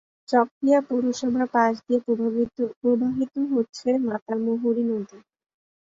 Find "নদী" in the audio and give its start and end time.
4.89-5.17